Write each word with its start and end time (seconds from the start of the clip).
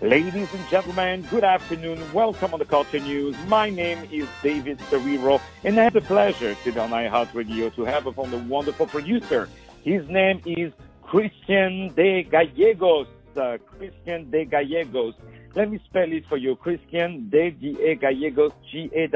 Ladies 0.00 0.54
and 0.54 0.68
gentlemen, 0.68 1.22
good 1.28 1.42
afternoon. 1.42 2.00
Welcome 2.12 2.52
on 2.52 2.60
the 2.60 2.64
Culture 2.64 3.00
News. 3.00 3.34
My 3.48 3.68
name 3.68 3.98
is 4.12 4.28
David 4.44 4.78
Serero, 4.78 5.40
and 5.64 5.76
I 5.76 5.82
have 5.82 5.94
the 5.94 6.00
pleasure 6.00 6.54
today 6.62 6.78
on 6.78 6.90
iHeartRadio 6.90 7.74
to 7.74 7.84
have 7.84 8.06
upon 8.06 8.30
the 8.30 8.38
wonderful 8.38 8.86
producer. 8.86 9.48
His 9.82 10.08
name 10.08 10.40
is 10.46 10.72
Christian 11.02 11.92
de 11.96 12.22
Gallegos. 12.22 13.08
Uh, 13.36 13.58
Christian 13.76 14.30
de 14.30 14.44
Gallegos. 14.44 15.14
Let 15.56 15.68
me 15.68 15.80
spell 15.86 16.12
it 16.12 16.26
for 16.28 16.36
you. 16.36 16.54
Christian 16.54 17.28
de 17.28 17.50
Gallegos, 17.96 18.52
G-A-L-L-E-G-O-S. 18.70 19.14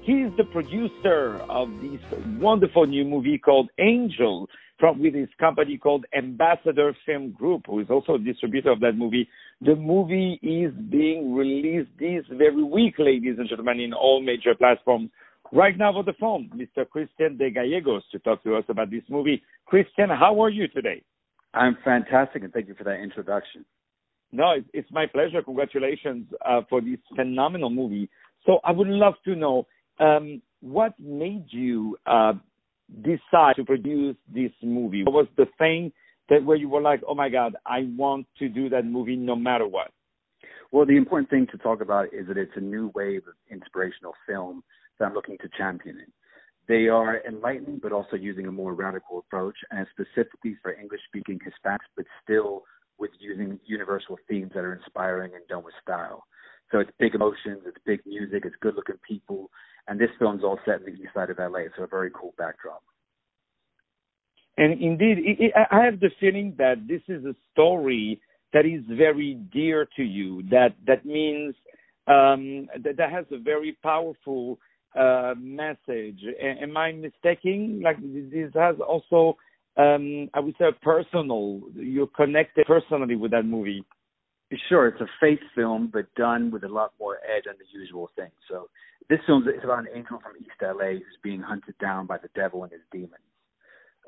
He's 0.00 0.32
the 0.38 0.44
producer 0.44 1.36
of 1.50 1.68
this 1.82 2.00
wonderful 2.38 2.86
new 2.86 3.04
movie 3.04 3.36
called 3.36 3.68
Angel 3.76 4.48
from 4.78 5.00
with 5.00 5.14
his 5.14 5.28
company 5.40 5.76
called 5.76 6.06
Ambassador 6.16 6.96
Film 7.04 7.32
Group, 7.32 7.62
who 7.66 7.80
is 7.80 7.88
also 7.90 8.14
a 8.14 8.18
distributor 8.18 8.70
of 8.70 8.80
that 8.80 8.92
movie. 8.92 9.28
The 9.60 9.74
movie 9.74 10.38
is 10.42 10.72
being 10.90 11.34
released 11.34 11.90
this 11.98 12.24
very 12.30 12.62
week, 12.62 12.94
ladies 12.98 13.36
and 13.38 13.48
gentlemen, 13.48 13.80
in 13.80 13.92
all 13.92 14.22
major 14.22 14.54
platforms. 14.54 15.10
Right 15.52 15.76
now 15.76 15.96
on 15.96 16.04
the 16.04 16.12
phone, 16.20 16.50
Mr. 16.54 16.88
Christian 16.88 17.38
de 17.38 17.50
Gallegos 17.50 18.02
to 18.12 18.18
talk 18.18 18.42
to 18.44 18.54
us 18.54 18.64
about 18.68 18.90
this 18.90 19.02
movie. 19.08 19.42
Christian, 19.66 20.10
how 20.10 20.40
are 20.42 20.50
you 20.50 20.68
today? 20.68 21.02
I'm 21.54 21.76
fantastic, 21.84 22.44
and 22.44 22.52
thank 22.52 22.68
you 22.68 22.74
for 22.74 22.84
that 22.84 23.00
introduction. 23.00 23.64
No, 24.30 24.56
it's 24.74 24.90
my 24.92 25.06
pleasure. 25.06 25.42
Congratulations 25.42 26.26
uh, 26.46 26.60
for 26.68 26.80
this 26.82 26.98
phenomenal 27.16 27.70
movie. 27.70 28.10
So 28.44 28.58
I 28.62 28.72
would 28.72 28.88
love 28.88 29.14
to 29.24 29.34
know 29.34 29.66
um, 29.98 30.42
what 30.60 30.92
made 31.00 31.46
you 31.48 31.96
uh, 32.06 32.34
decide 33.02 33.56
to 33.56 33.64
produce 33.64 34.16
this 34.32 34.52
movie? 34.62 35.04
What 35.04 35.14
was 35.14 35.26
the 35.36 35.46
thing 35.58 35.92
that 36.28 36.44
where 36.44 36.56
you 36.56 36.68
were 36.68 36.80
like, 36.80 37.00
oh 37.06 37.14
my 37.14 37.28
God, 37.28 37.56
I 37.66 37.88
want 37.96 38.26
to 38.38 38.48
do 38.48 38.68
that 38.70 38.84
movie 38.84 39.16
no 39.16 39.36
matter 39.36 39.66
what? 39.66 39.90
Well, 40.70 40.84
the 40.84 40.96
important 40.96 41.30
thing 41.30 41.46
to 41.52 41.58
talk 41.58 41.80
about 41.80 42.12
is 42.12 42.26
that 42.28 42.36
it's 42.36 42.52
a 42.56 42.60
new 42.60 42.92
wave 42.94 43.22
of 43.26 43.34
inspirational 43.50 44.12
film 44.26 44.62
that 44.98 45.06
I'm 45.06 45.14
looking 45.14 45.38
to 45.38 45.48
champion 45.56 45.98
it. 45.98 46.12
They 46.68 46.88
are 46.88 47.22
enlightening, 47.26 47.80
but 47.82 47.92
also 47.92 48.16
using 48.16 48.46
a 48.46 48.52
more 48.52 48.74
radical 48.74 49.18
approach, 49.18 49.56
and 49.70 49.86
specifically 49.90 50.56
for 50.60 50.74
English-speaking 50.74 51.38
Hispanics, 51.38 51.88
but 51.96 52.04
still 52.22 52.64
with 52.98 53.10
using 53.18 53.58
universal 53.64 54.18
themes 54.28 54.50
that 54.54 54.64
are 54.64 54.74
inspiring 54.74 55.32
and 55.34 55.46
done 55.48 55.64
with 55.64 55.72
style. 55.82 56.24
So 56.70 56.80
it's 56.80 56.90
big 56.98 57.14
emotions, 57.14 57.62
it's 57.66 57.78
big 57.86 58.00
music, 58.06 58.44
it's 58.44 58.56
good-looking 58.60 58.98
people, 59.06 59.50
and 59.86 59.98
this 59.98 60.10
film's 60.18 60.44
all 60.44 60.58
set 60.66 60.80
in 60.80 60.84
the 60.84 60.92
east 60.92 61.14
side 61.14 61.30
of 61.30 61.38
LA, 61.38 61.60
so 61.76 61.84
a 61.84 61.86
very 61.86 62.10
cool 62.14 62.34
backdrop. 62.36 62.82
And 64.58 64.72
indeed, 64.82 65.18
it, 65.18 65.36
it, 65.40 65.52
I 65.70 65.84
have 65.84 66.00
the 66.00 66.10
feeling 66.20 66.54
that 66.58 66.86
this 66.88 67.00
is 67.08 67.24
a 67.24 67.34
story 67.52 68.20
that 68.52 68.66
is 68.66 68.82
very 68.88 69.34
dear 69.52 69.86
to 69.96 70.02
you. 70.02 70.42
That 70.50 70.74
that 70.86 71.06
means 71.06 71.54
um, 72.08 72.66
that 72.82 72.96
that 72.96 73.12
has 73.12 73.24
a 73.30 73.38
very 73.38 73.78
powerful 73.82 74.58
uh, 74.98 75.34
message. 75.38 76.20
A- 76.40 76.62
am 76.62 76.76
I 76.76 76.92
mistaken? 76.92 77.82
Like 77.84 77.98
this 78.00 78.50
has 78.54 78.76
also, 78.80 79.36
um, 79.76 80.28
I 80.34 80.40
would 80.40 80.56
say, 80.58 80.66
a 80.66 80.84
personal. 80.84 81.60
You're 81.74 82.08
connected 82.08 82.66
personally 82.66 83.14
with 83.14 83.30
that 83.30 83.44
movie. 83.44 83.84
Sure, 84.68 84.88
it's 84.88 85.00
a 85.00 85.08
faith 85.20 85.40
film, 85.54 85.90
but 85.92 86.12
done 86.14 86.50
with 86.50 86.64
a 86.64 86.68
lot 86.68 86.92
more 86.98 87.18
edge 87.18 87.44
than 87.44 87.56
the 87.58 87.78
usual 87.78 88.10
thing. 88.16 88.30
So 88.48 88.68
this 89.10 89.18
film 89.26 89.46
is 89.46 89.62
about 89.62 89.80
an 89.80 89.88
angel 89.94 90.20
from 90.22 90.32
East 90.40 90.56
LA 90.62 90.92
who's 90.92 91.18
being 91.22 91.40
hunted 91.40 91.76
down 91.78 92.06
by 92.06 92.16
the 92.16 92.28
devil 92.34 92.62
and 92.62 92.72
his 92.72 92.80
demons. 92.90 93.12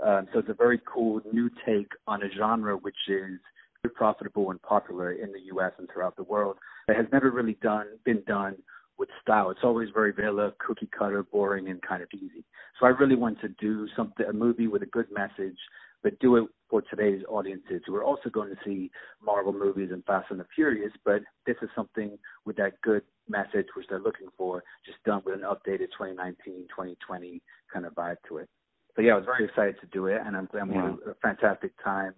Um, 0.02 0.28
so 0.32 0.38
it's 0.38 0.48
a 0.48 0.54
very 0.54 0.80
cool 0.86 1.20
new 1.30 1.50
take 1.66 1.92
on 2.06 2.22
a 2.22 2.28
genre 2.38 2.74
which 2.74 2.96
is 3.08 3.38
very 3.82 3.94
profitable 3.94 4.50
and 4.50 4.60
popular 4.62 5.12
in 5.12 5.30
the 5.32 5.40
U.S. 5.52 5.72
and 5.78 5.88
throughout 5.92 6.16
the 6.16 6.22
world. 6.22 6.56
It 6.88 6.96
has 6.96 7.06
never 7.12 7.30
really 7.30 7.58
done 7.62 7.86
been 8.04 8.22
done 8.26 8.56
with 8.98 9.10
style. 9.22 9.50
It's 9.50 9.60
always 9.62 9.88
very 9.92 10.12
vanilla, 10.12 10.52
cookie 10.58 10.88
cutter, 10.96 11.22
boring, 11.22 11.68
and 11.68 11.82
kind 11.82 12.02
of 12.02 12.08
easy. 12.14 12.44
So 12.78 12.86
I 12.86 12.90
really 12.90 13.16
want 13.16 13.40
to 13.42 13.48
do 13.48 13.86
something, 13.94 14.24
a 14.26 14.32
movie 14.32 14.68
with 14.68 14.82
a 14.82 14.86
good 14.86 15.06
message 15.12 15.58
but 16.02 16.18
do 16.18 16.36
it 16.36 16.48
for 16.68 16.82
today's 16.82 17.22
audiences 17.28 17.82
who 17.86 17.94
are 17.96 18.04
also 18.04 18.30
going 18.30 18.48
to 18.48 18.56
see 18.64 18.90
Marvel 19.22 19.52
movies 19.52 19.90
and 19.92 20.04
Fast 20.04 20.30
and 20.30 20.40
the 20.40 20.46
Furious. 20.54 20.92
But 21.04 21.22
this 21.46 21.56
is 21.62 21.68
something 21.74 22.16
with 22.44 22.56
that 22.56 22.80
good 22.82 23.02
message 23.28 23.66
which 23.74 23.86
they're 23.88 24.00
looking 24.00 24.28
for, 24.36 24.62
just 24.86 25.02
done 25.04 25.22
with 25.24 25.34
an 25.34 25.42
updated 25.42 25.88
2019, 25.98 26.68
2020 26.68 27.42
kind 27.72 27.86
of 27.86 27.94
vibe 27.94 28.16
to 28.28 28.38
it. 28.38 28.48
So 28.96 29.02
yeah, 29.02 29.12
I 29.12 29.16
was 29.16 29.24
very 29.24 29.44
excited 29.44 29.76
to 29.80 29.86
do 29.86 30.06
it, 30.06 30.20
and 30.24 30.36
I'm, 30.36 30.46
glad 30.46 30.68
we 30.68 30.74
had 30.74 30.96
a 31.06 31.14
fantastic 31.22 31.72
time 31.82 32.14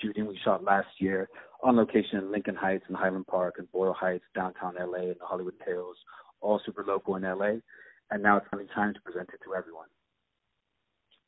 shooting. 0.00 0.26
We 0.26 0.38
shot 0.44 0.64
last 0.64 0.88
year 0.98 1.28
on 1.62 1.76
location 1.76 2.18
in 2.18 2.32
Lincoln 2.32 2.54
Heights 2.54 2.84
and 2.88 2.96
Highland 2.96 3.26
Park 3.26 3.56
and 3.58 3.70
Boyle 3.72 3.92
Heights, 3.92 4.24
downtown 4.34 4.74
LA, 4.78 5.10
and 5.10 5.20
the 5.20 5.26
Hollywood 5.26 5.54
Hills, 5.66 5.96
all 6.40 6.60
super 6.64 6.84
local 6.86 7.16
in 7.16 7.22
LA. 7.22 7.56
And 8.10 8.22
now 8.22 8.38
it's 8.38 8.46
finally 8.50 8.68
time 8.74 8.94
to 8.94 9.00
present 9.00 9.28
it 9.32 9.40
to 9.44 9.54
everyone. 9.54 9.88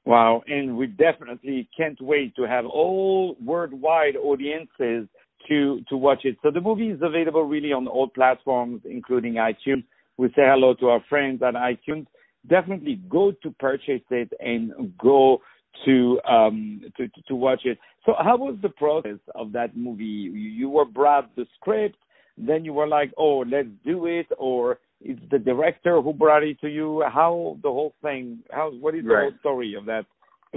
Wow, 0.07 0.45
and 0.47 0.77
we 0.77 0.87
definitely 0.87 1.69
can't 1.77 2.01
wait 2.01 2.37
to 2.37 2.43
have 2.45 2.65
all 2.65 3.37
worldwide 3.45 4.15
audiences 4.17 5.09
to 5.49 5.81
to 5.89 5.97
watch 5.97 6.21
it. 6.25 6.37
So 6.45 6.53
the 6.53 6.61
movie 6.61 6.91
is 6.91 7.01
available 7.03 7.43
really 7.43 7.73
on 7.73 7.89
all 7.89 8.09
platforms, 8.09 8.83
including 8.85 9.35
iTunes. 9.35 9.83
We 10.17 10.29
say 10.29 10.45
hello 10.47 10.75
to 10.75 10.91
our 10.91 11.03
friends 11.09 11.43
at 11.43 11.55
iTunes. 11.55 12.07
Definitely 12.49 13.01
go 13.09 13.33
to 13.43 13.51
purchase 13.59 14.03
it 14.11 14.33
and 14.39 14.97
go 14.97 15.41
to 15.85 16.21
um 16.23 16.83
to 16.97 17.09
to, 17.27 17.35
watch 17.35 17.63
it. 17.65 17.77
So 18.05 18.15
how 18.17 18.37
was 18.37 18.57
the 18.63 18.69
process 18.69 19.19
of 19.35 19.51
that 19.53 19.77
movie? 19.77 20.05
You 20.05 20.71
were 20.71 20.85
brought 20.85 21.35
the 21.35 21.47
script, 21.57 21.99
then 22.39 22.65
you 22.65 22.73
were 22.73 22.87
like, 22.87 23.13
oh, 23.19 23.39
let's 23.41 23.69
do 23.85 24.07
it, 24.07 24.27
or 24.39 24.79
it's 25.01 25.21
the 25.31 25.39
director 25.39 26.01
who 26.01 26.13
brought 26.13 26.43
it 26.43 26.61
to 26.61 26.69
you. 26.69 27.03
How 27.07 27.59
the 27.63 27.69
whole 27.69 27.95
thing? 28.03 28.41
How 28.51 28.71
what 28.73 28.95
is 28.95 29.05
the 29.05 29.11
right. 29.11 29.23
whole 29.23 29.39
story 29.41 29.75
of 29.75 29.87
that 29.87 30.07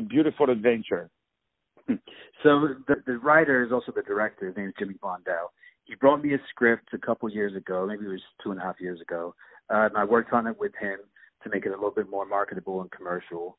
beautiful 0.07 0.49
adventure? 0.49 1.09
So 2.41 2.69
the 2.87 2.95
the 3.05 3.17
writer 3.17 3.65
is 3.65 3.73
also 3.73 3.91
the 3.93 4.01
director. 4.01 4.47
His 4.47 4.55
name 4.55 4.69
is 4.69 4.73
Jimmy 4.79 4.93
Blondell. 5.03 5.51
He 5.83 5.95
brought 5.95 6.23
me 6.23 6.35
a 6.35 6.37
script 6.49 6.87
a 6.93 6.97
couple 6.97 7.27
years 7.29 7.53
ago, 7.53 7.85
maybe 7.85 8.05
it 8.05 8.09
was 8.09 8.21
two 8.41 8.51
and 8.51 8.61
a 8.61 8.63
half 8.63 8.79
years 8.79 9.01
ago. 9.01 9.35
Um, 9.69 9.89
I 9.97 10.05
worked 10.05 10.31
on 10.31 10.47
it 10.47 10.57
with 10.57 10.71
him 10.79 10.99
to 11.43 11.49
make 11.49 11.65
it 11.65 11.69
a 11.69 11.75
little 11.75 11.91
bit 11.91 12.09
more 12.09 12.25
marketable 12.25 12.79
and 12.79 12.91
commercial. 12.91 13.57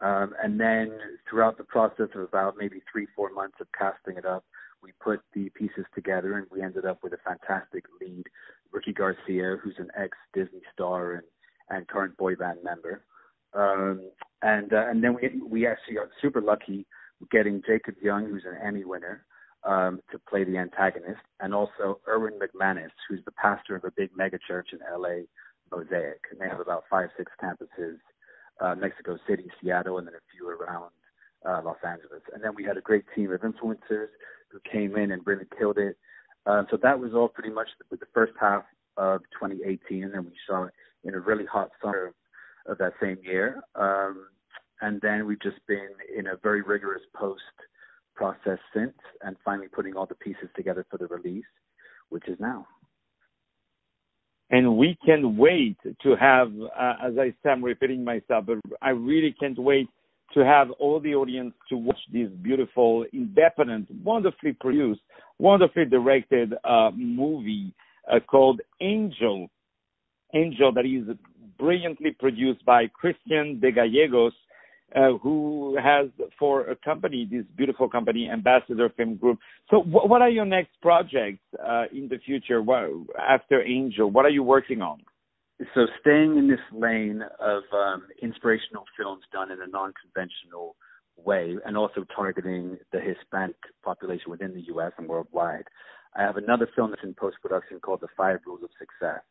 Um, 0.00 0.32
and 0.42 0.58
then 0.58 0.92
throughout 1.28 1.58
the 1.58 1.64
process 1.64 2.08
of 2.14 2.22
about 2.22 2.54
maybe 2.56 2.82
three, 2.90 3.06
four 3.14 3.30
months 3.32 3.56
of 3.60 3.66
casting 3.76 4.16
it 4.16 4.24
up, 4.24 4.44
we 4.82 4.92
put 5.00 5.20
the 5.34 5.48
pieces 5.50 5.84
together 5.94 6.38
and 6.38 6.46
we 6.50 6.62
ended 6.62 6.84
up 6.84 7.02
with 7.02 7.12
a 7.12 7.18
fantastic 7.18 7.84
lead 8.00 8.24
Ricky 8.72 8.92
Garcia, 8.92 9.56
who's 9.62 9.76
an 9.78 9.88
ex 9.96 10.16
Disney 10.34 10.62
star 10.72 11.14
and, 11.14 11.22
and 11.70 11.88
current 11.88 12.16
boy 12.16 12.34
band 12.34 12.58
member. 12.64 13.02
Um, 13.54 14.10
and 14.42 14.72
uh, 14.72 14.86
and 14.88 15.02
then 15.02 15.14
we 15.14 15.40
we 15.46 15.66
actually 15.66 15.94
got 15.94 16.08
super 16.20 16.40
lucky 16.40 16.86
getting 17.30 17.62
Jacob 17.66 17.94
Young, 18.02 18.26
who's 18.26 18.44
an 18.44 18.58
Emmy 18.64 18.84
winner, 18.84 19.24
um, 19.64 20.00
to 20.10 20.18
play 20.18 20.44
the 20.44 20.58
antagonist, 20.58 21.20
and 21.40 21.54
also 21.54 22.00
Erwin 22.08 22.38
McManus, 22.38 22.90
who's 23.08 23.20
the 23.24 23.32
pastor 23.32 23.76
of 23.76 23.84
a 23.84 23.92
big 23.96 24.10
mega 24.16 24.38
church 24.46 24.70
in 24.72 24.78
LA, 24.90 25.26
Mosaic, 25.70 26.20
and 26.30 26.40
they 26.40 26.48
have 26.48 26.60
about 26.60 26.84
five 26.90 27.10
six 27.16 27.30
campuses, 27.42 27.98
uh, 28.60 28.74
Mexico 28.74 29.18
City, 29.28 29.50
Seattle, 29.60 29.98
and 29.98 30.06
then 30.06 30.14
a 30.14 30.24
few 30.34 30.48
around 30.48 30.90
uh, 31.46 31.60
Los 31.64 31.78
Angeles. 31.86 32.22
And 32.34 32.42
then 32.42 32.54
we 32.54 32.64
had 32.64 32.76
a 32.76 32.80
great 32.80 33.04
team 33.14 33.32
of 33.32 33.40
influencers 33.42 34.08
who 34.50 34.58
came 34.70 34.96
in 34.96 35.12
and 35.12 35.22
really 35.26 35.46
killed 35.58 35.78
it. 35.78 35.96
Uh, 36.46 36.64
so 36.70 36.76
that 36.82 36.98
was 36.98 37.12
all 37.14 37.28
pretty 37.28 37.50
much 37.50 37.68
the, 37.90 37.96
the 37.96 38.06
first 38.12 38.32
half 38.40 38.64
of 38.96 39.20
2018, 39.40 40.04
and 40.14 40.24
we 40.24 40.32
saw 40.46 40.64
it 40.64 40.74
in 41.04 41.14
a 41.14 41.20
really 41.20 41.46
hot 41.46 41.70
summer 41.80 42.12
of 42.66 42.78
that 42.78 42.92
same 43.00 43.18
year. 43.22 43.62
Um, 43.74 44.26
and 44.80 45.00
then 45.00 45.26
we've 45.26 45.40
just 45.40 45.64
been 45.66 45.90
in 46.16 46.26
a 46.26 46.36
very 46.42 46.62
rigorous 46.62 47.02
post 47.14 47.42
process 48.14 48.58
since, 48.74 48.94
and 49.22 49.36
finally 49.44 49.68
putting 49.68 49.96
all 49.96 50.06
the 50.06 50.14
pieces 50.16 50.48
together 50.54 50.84
for 50.90 50.98
the 50.98 51.06
release, 51.06 51.44
which 52.10 52.28
is 52.28 52.38
now. 52.40 52.66
And 54.50 54.76
we 54.76 54.98
can't 55.06 55.36
wait 55.36 55.78
to 56.02 56.16
have, 56.16 56.52
uh, 56.78 56.94
as 57.02 57.14
I 57.18 57.32
I'm 57.48 57.64
repeating 57.64 58.04
myself, 58.04 58.44
but 58.46 58.58
I 58.82 58.90
really 58.90 59.34
can't 59.40 59.58
wait 59.58 59.88
to 60.34 60.44
have 60.44 60.70
all 60.72 61.00
the 61.00 61.14
audience 61.14 61.54
to 61.68 61.76
watch 61.76 61.98
this 62.12 62.28
beautiful, 62.42 63.04
independent, 63.12 63.88
wonderfully 64.02 64.52
produced, 64.52 65.00
wonderfully 65.38 65.84
directed 65.84 66.54
uh, 66.64 66.90
movie 66.94 67.74
uh, 68.10 68.20
called 68.20 68.60
Angel. 68.80 69.48
Angel 70.34 70.72
that 70.72 70.86
is 70.86 71.14
brilliantly 71.58 72.12
produced 72.12 72.64
by 72.64 72.86
Christian 72.88 73.60
de 73.60 73.70
Gallegos, 73.70 74.32
uh, 74.96 75.12
who 75.22 75.76
has 75.82 76.08
for 76.38 76.62
a 76.62 76.76
company, 76.76 77.28
this 77.30 77.44
beautiful 77.56 77.88
company, 77.88 78.28
Ambassador 78.30 78.90
Film 78.96 79.16
Group. 79.16 79.38
So, 79.70 79.80
wh- 79.80 80.08
what 80.08 80.20
are 80.22 80.28
your 80.28 80.44
next 80.44 80.72
projects 80.82 81.42
uh, 81.64 81.84
in 81.92 82.08
the 82.08 82.18
future 82.18 82.62
what, 82.62 82.90
after 83.18 83.62
Angel? 83.62 84.10
What 84.10 84.26
are 84.26 84.30
you 84.30 84.42
working 84.42 84.82
on? 84.82 85.00
So 85.74 85.86
staying 86.00 86.38
in 86.38 86.48
this 86.48 86.60
lane 86.72 87.22
of 87.40 87.62
um, 87.72 88.04
inspirational 88.20 88.84
films 88.96 89.22
done 89.32 89.50
in 89.50 89.60
a 89.62 89.66
non-conventional 89.66 90.76
way, 91.16 91.56
and 91.64 91.76
also 91.76 92.04
targeting 92.14 92.78
the 92.92 93.00
Hispanic 93.00 93.56
population 93.84 94.30
within 94.30 94.54
the 94.54 94.62
U.S. 94.68 94.92
and 94.98 95.08
worldwide. 95.08 95.64
I 96.16 96.22
have 96.22 96.36
another 96.36 96.68
film 96.74 96.90
that's 96.90 97.02
in 97.02 97.14
post 97.14 97.36
production 97.42 97.80
called 97.80 98.00
The 98.00 98.08
Five 98.16 98.40
Rules 98.46 98.62
of 98.62 98.70
Success, 98.78 99.22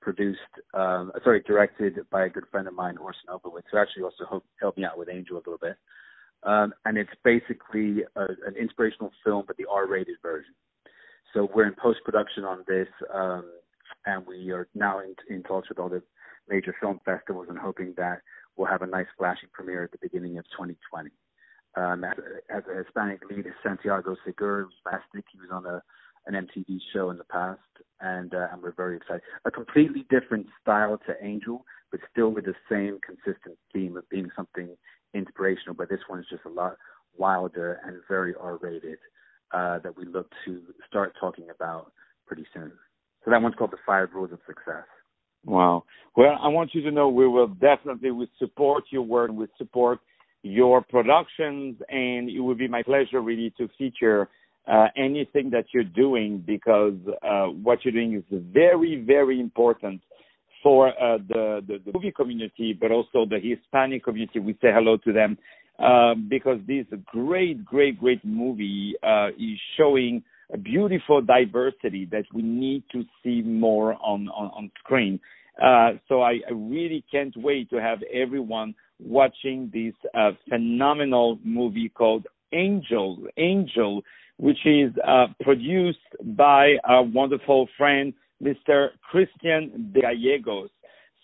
produced, 0.00 0.38
um, 0.74 1.12
sorry, 1.22 1.42
directed 1.46 1.98
by 2.10 2.26
a 2.26 2.28
good 2.28 2.44
friend 2.50 2.66
of 2.66 2.74
mine, 2.74 2.96
Orson 2.98 3.28
Oblowitz, 3.28 3.64
who 3.70 3.78
actually 3.78 4.02
also 4.02 4.42
helped 4.60 4.78
me 4.78 4.84
out 4.84 4.98
with 4.98 5.08
Angel 5.08 5.36
a 5.36 5.38
little 5.38 5.58
bit. 5.60 5.76
Um, 6.42 6.74
and 6.84 6.98
it's 6.98 7.10
basically 7.24 8.02
a, 8.16 8.22
an 8.46 8.54
inspirational 8.60 9.12
film, 9.24 9.44
but 9.46 9.56
the 9.56 9.66
R-rated 9.70 10.16
version. 10.22 10.54
So 11.32 11.48
we're 11.54 11.66
in 11.66 11.74
post 11.74 12.00
production 12.04 12.44
on 12.44 12.64
this, 12.68 12.88
um, 13.12 13.44
and 14.06 14.26
we 14.26 14.50
are 14.50 14.68
now 14.74 15.00
in, 15.00 15.14
in 15.28 15.42
talks 15.42 15.68
with 15.68 15.78
all 15.78 15.88
the 15.88 16.02
major 16.48 16.74
film 16.80 17.00
festivals 17.04 17.46
and 17.48 17.58
hoping 17.58 17.94
that 17.96 18.20
we'll 18.56 18.68
have 18.68 18.82
a 18.82 18.86
nice 18.86 19.06
flashing 19.16 19.48
premiere 19.52 19.84
at 19.84 19.92
the 19.92 19.98
beginning 20.00 20.38
of 20.38 20.44
2020. 20.56 21.10
Um, 21.76 22.04
as, 22.04 22.12
a, 22.18 22.54
as 22.54 22.62
a 22.70 22.84
Hispanic 22.84 23.20
lead, 23.28 23.46
Santiago 23.62 24.14
Segura, 24.24 24.64
who's 24.64 24.74
fantastic. 24.84 25.24
He 25.32 25.38
was 25.40 25.50
on 25.50 25.66
a 25.66 25.82
an 26.26 26.34
MTV 26.34 26.78
show 26.92 27.10
in 27.10 27.18
the 27.18 27.24
past, 27.24 27.60
and 28.00 28.34
uh, 28.34 28.48
and 28.52 28.62
we're 28.62 28.72
very 28.72 28.96
excited. 28.96 29.22
A 29.44 29.50
completely 29.50 30.06
different 30.08 30.46
style 30.62 30.98
to 31.06 31.14
Angel, 31.24 31.64
but 31.90 32.00
still 32.10 32.30
with 32.30 32.46
the 32.46 32.54
same 32.70 32.98
consistent 33.04 33.58
theme 33.72 33.96
of 33.96 34.08
being 34.08 34.30
something 34.34 34.74
inspirational. 35.12 35.74
But 35.74 35.90
this 35.90 36.00
one 36.06 36.20
is 36.20 36.26
just 36.30 36.44
a 36.46 36.48
lot 36.48 36.76
wilder 37.16 37.80
and 37.84 38.00
very 38.08 38.34
R-rated 38.40 38.98
uh, 39.52 39.78
that 39.80 39.96
we 39.96 40.04
look 40.04 40.32
to 40.44 40.62
start 40.88 41.14
talking 41.20 41.48
about 41.54 41.92
pretty 42.26 42.46
soon. 42.54 42.72
So 43.24 43.30
that 43.30 43.40
one's 43.40 43.54
called 43.56 43.72
The 43.72 43.78
Five 43.86 44.08
Rules 44.14 44.32
of 44.32 44.38
Success. 44.46 44.84
Wow. 45.44 45.84
Well, 46.16 46.36
I 46.42 46.48
want 46.48 46.74
you 46.74 46.82
to 46.82 46.90
know 46.90 47.08
we 47.08 47.28
will 47.28 47.48
definitely 47.48 48.10
we 48.10 48.28
support 48.38 48.84
your 48.90 49.02
work, 49.02 49.30
we 49.32 49.46
support 49.58 50.00
your 50.42 50.82
productions, 50.82 51.76
and 51.88 52.28
it 52.28 52.40
would 52.40 52.58
be 52.58 52.68
my 52.68 52.82
pleasure 52.82 53.20
really 53.20 53.52
to 53.58 53.68
feature 53.76 54.28
uh, 54.66 54.86
anything 54.96 55.50
that 55.50 55.66
you're 55.72 55.84
doing 55.84 56.42
because 56.46 56.94
uh, 57.22 57.46
what 57.46 57.84
you're 57.84 57.92
doing 57.92 58.14
is 58.14 58.42
very, 58.52 59.02
very 59.06 59.40
important 59.40 60.00
for 60.62 60.88
uh, 60.88 61.18
the, 61.28 61.60
the, 61.66 61.78
the 61.84 61.92
movie 61.92 62.12
community, 62.12 62.76
but 62.78 62.90
also 62.90 63.26
the 63.28 63.38
Hispanic 63.42 64.04
community. 64.04 64.38
We 64.38 64.54
say 64.54 64.68
hello 64.72 64.96
to 64.98 65.12
them 65.12 65.36
um, 65.78 66.26
because 66.30 66.58
this 66.66 66.86
great, 67.06 67.64
great, 67.64 67.98
great 67.98 68.24
movie 68.24 68.94
uh, 69.02 69.28
is 69.38 69.58
showing 69.76 70.22
a 70.54 70.58
beautiful 70.58 71.20
diversity 71.20 72.06
that 72.12 72.24
we 72.32 72.40
need 72.40 72.84
to 72.92 73.04
see 73.22 73.42
more 73.42 73.94
on 73.94 74.28
on, 74.28 74.50
on 74.56 74.70
screen. 74.78 75.20
Uh, 75.60 75.92
so 76.08 76.22
I, 76.22 76.40
I, 76.48 76.52
really 76.52 77.04
can't 77.12 77.34
wait 77.36 77.70
to 77.70 77.80
have 77.80 77.98
everyone 78.12 78.74
watching 78.98 79.70
this 79.72 79.94
uh, 80.12 80.32
phenomenal 80.48 81.38
movie 81.44 81.88
called 81.88 82.26
Angel. 82.52 83.18
Angel, 83.36 84.02
which 84.38 84.58
is 84.64 84.92
uh, 85.06 85.26
produced 85.42 85.98
by 86.36 86.74
our 86.84 87.04
wonderful 87.04 87.68
friend 87.78 88.12
Mr. 88.42 88.88
Christian 89.10 89.92
Gallegos. 89.94 90.70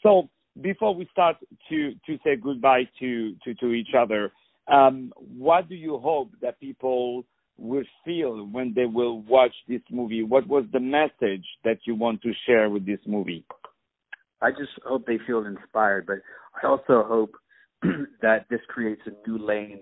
So 0.03 0.29
before 0.61 0.95
we 0.95 1.09
start 1.13 1.37
to 1.69 1.93
to 2.07 2.19
say 2.25 2.37
goodbye 2.37 2.89
to 3.01 3.35
to, 3.45 3.55
to 3.55 3.73
each 3.73 3.95
other, 3.99 4.33
um, 4.69 5.13
what 5.17 5.69
do 5.69 5.75
you 5.75 5.99
hope 5.99 6.31
that 6.41 6.61
people 6.61 7.25
feel 8.31 8.47
when 8.47 8.73
they 8.75 8.87
will 8.87 9.23
watch 9.23 9.55
this 9.69 9.81
movie? 9.91 10.23
What 10.23 10.47
was 10.47 10.65
the 10.73 10.81
message 10.81 11.45
that 11.65 11.79
you 11.85 11.95
want 11.95 12.23
to 12.23 12.33
share 12.47 12.71
with 12.71 12.87
this 12.87 13.01
movie? 13.07 13.45
I 14.41 14.51
just 14.51 14.73
hope 14.85 15.07
they 15.07 15.19
feel 15.27 15.45
inspired, 15.45 16.07
but 16.07 16.19
I 16.63 16.67
also 16.67 17.05
hope 17.07 17.35
that 18.23 18.47
this 18.51 18.61
creates 18.69 19.03
a 19.07 19.29
new 19.29 19.39
lane 19.39 19.81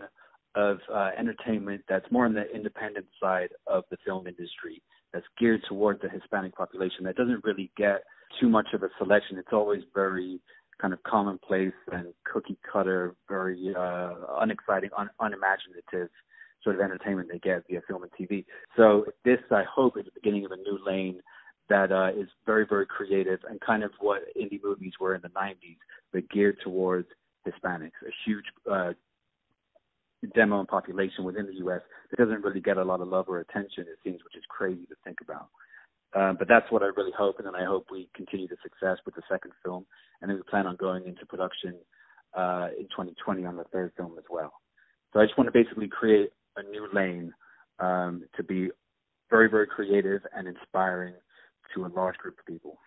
of 0.54 0.78
uh, 0.92 1.10
entertainment 1.16 1.82
that's 1.88 2.10
more 2.10 2.24
on 2.24 2.34
the 2.34 2.50
independent 2.52 3.06
side 3.22 3.50
of 3.66 3.84
the 3.90 3.96
film 4.04 4.26
industry, 4.26 4.82
that's 5.12 5.26
geared 5.38 5.62
toward 5.68 6.00
the 6.02 6.08
Hispanic 6.08 6.56
population, 6.56 7.04
that 7.04 7.16
doesn't 7.16 7.44
really 7.44 7.70
get 7.76 8.02
too 8.40 8.48
much 8.48 8.66
of 8.74 8.82
a 8.82 8.88
selection. 8.98 9.38
It's 9.38 9.52
always 9.52 9.82
very 9.94 10.40
kind 10.80 10.92
of 10.92 11.02
commonplace 11.04 11.72
and 11.92 12.12
cookie 12.24 12.58
cutter, 12.70 13.14
very 13.28 13.74
uh, 13.76 14.14
unexciting, 14.40 14.90
un- 14.96 15.10
unimaginative 15.20 16.10
sort 16.62 16.76
of 16.76 16.82
entertainment 16.82 17.28
they 17.30 17.38
get 17.38 17.64
via 17.68 17.80
film 17.86 18.02
and 18.02 18.12
TV. 18.12 18.44
So 18.76 19.06
this, 19.24 19.38
I 19.50 19.62
hope, 19.62 19.96
is 19.96 20.04
the 20.04 20.10
beginning 20.14 20.44
of 20.44 20.52
a 20.52 20.56
new 20.56 20.78
lane 20.84 21.20
that 21.68 21.92
uh, 21.92 22.10
is 22.18 22.28
very, 22.46 22.66
very 22.66 22.86
creative 22.86 23.40
and 23.48 23.60
kind 23.60 23.82
of 23.82 23.90
what 24.00 24.22
indie 24.36 24.60
movies 24.62 24.92
were 25.00 25.14
in 25.14 25.20
the 25.22 25.28
90s, 25.28 25.76
but 26.12 26.28
geared 26.30 26.58
towards 26.64 27.08
Hispanics, 27.46 27.98
a 28.06 28.12
huge 28.24 28.44
uh, 28.70 28.92
demo 30.34 30.60
and 30.60 30.68
population 30.68 31.24
within 31.24 31.46
the 31.46 31.54
U.S. 31.54 31.80
that 32.10 32.16
doesn't 32.16 32.42
really 32.42 32.60
get 32.60 32.76
a 32.76 32.84
lot 32.84 33.00
of 33.00 33.08
love 33.08 33.26
or 33.28 33.40
attention, 33.40 33.84
it 33.88 33.98
seems, 34.02 34.22
which 34.24 34.36
is 34.36 34.44
crazy 34.48 34.84
to 34.86 34.94
think 35.04 35.18
about. 35.22 35.48
Um, 36.14 36.36
but 36.38 36.48
that's 36.48 36.70
what 36.70 36.82
I 36.82 36.86
really 36.96 37.12
hope, 37.16 37.36
and 37.38 37.46
then 37.46 37.54
I 37.54 37.64
hope 37.64 37.86
we 37.90 38.08
continue 38.16 38.48
the 38.48 38.56
success 38.62 38.96
with 39.04 39.14
the 39.14 39.22
second 39.30 39.52
film, 39.62 39.84
and 40.20 40.30
then 40.30 40.36
we 40.36 40.42
plan 40.50 40.66
on 40.66 40.76
going 40.76 41.06
into 41.06 41.26
production 41.26 41.74
uh, 42.34 42.68
in 42.78 42.84
2020 42.84 43.44
on 43.44 43.56
the 43.56 43.64
third 43.64 43.92
film 43.96 44.14
as 44.16 44.24
well. 44.30 44.54
So 45.12 45.20
I 45.20 45.26
just 45.26 45.36
want 45.36 45.48
to 45.48 45.52
basically 45.52 45.88
create 45.88 46.30
a 46.58 46.70
new 46.70 46.88
lane 46.92 47.32
um, 47.78 48.24
to 48.36 48.42
be 48.42 48.70
very, 49.30 49.48
very 49.48 49.66
creative 49.66 50.22
and 50.34 50.48
inspiring 50.48 51.14
to 51.74 51.86
a 51.86 51.88
large 51.88 52.16
group 52.16 52.38
of 52.38 52.46
people. 52.46 52.78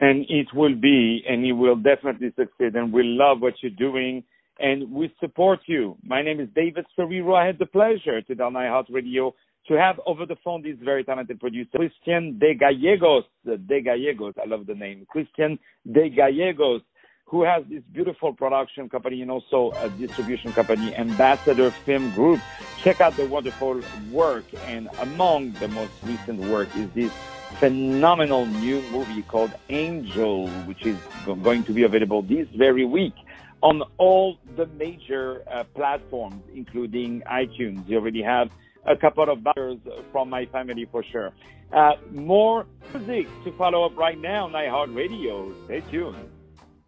And 0.00 0.26
it 0.28 0.48
will 0.54 0.74
be, 0.74 1.22
and 1.28 1.44
it 1.44 1.52
will 1.52 1.76
definitely 1.76 2.32
succeed. 2.36 2.74
And 2.74 2.92
we 2.92 3.02
love 3.02 3.40
what 3.40 3.54
you're 3.62 3.70
doing, 3.70 4.24
and 4.58 4.90
we 4.90 5.12
support 5.20 5.60
you. 5.66 5.96
My 6.04 6.22
name 6.22 6.40
is 6.40 6.48
David 6.54 6.84
Serero. 6.98 7.34
I 7.34 7.46
had 7.46 7.58
the 7.58 7.66
pleasure 7.66 8.20
to 8.20 8.42
on 8.42 8.54
iHeart 8.54 8.86
Radio 8.90 9.34
to 9.68 9.74
have 9.74 10.00
over 10.06 10.26
the 10.26 10.36
phone 10.44 10.62
this 10.62 10.76
very 10.82 11.02
talented 11.02 11.40
producer, 11.40 11.70
Christian 11.76 12.38
De 12.38 12.54
Gallegos. 12.54 13.24
De 13.44 13.80
Gallegos, 13.80 14.34
I 14.42 14.46
love 14.46 14.66
the 14.66 14.74
name. 14.74 15.06
Christian 15.08 15.58
De 15.90 16.10
Gallegos, 16.10 16.82
who 17.26 17.42
has 17.42 17.64
this 17.68 17.82
beautiful 17.92 18.32
production 18.32 18.88
company 18.88 19.20
and 19.20 19.30
also 19.30 19.72
a 19.78 19.88
distribution 19.90 20.52
company, 20.52 20.94
Ambassador 20.94 21.72
Film 21.72 22.10
Group. 22.12 22.40
Check 22.82 23.00
out 23.00 23.16
the 23.16 23.26
wonderful 23.26 23.80
work. 24.12 24.44
And 24.66 24.88
among 25.00 25.52
the 25.54 25.66
most 25.68 25.92
recent 26.04 26.38
work 26.40 26.68
is 26.76 26.88
this 26.90 27.12
phenomenal 27.58 28.46
new 28.46 28.80
movie 28.92 29.22
called 29.22 29.52
Angel, 29.70 30.48
which 30.66 30.86
is 30.86 30.96
going 31.42 31.64
to 31.64 31.72
be 31.72 31.82
available 31.82 32.22
this 32.22 32.46
very 32.56 32.84
week 32.84 33.14
on 33.60 33.82
all 33.98 34.38
the 34.54 34.66
major 34.78 35.42
uh, 35.50 35.64
platforms, 35.74 36.42
including 36.54 37.22
iTunes. 37.22 37.88
You 37.88 37.98
already 37.98 38.22
have 38.22 38.50
a 38.84 38.96
couple 38.96 39.28
of 39.28 39.42
buyers 39.42 39.78
from 40.12 40.30
my 40.30 40.46
family 40.46 40.86
for 40.92 41.02
sure. 41.02 41.32
Uh, 41.72 41.94
more 42.12 42.66
music 42.94 43.26
to 43.42 43.50
follow 43.52 43.84
up 43.84 43.96
right 43.96 44.20
now 44.20 44.44
on 44.44 44.52
iHeartRadio. 44.52 45.52
Stay 45.64 45.80
tuned. 45.90 46.35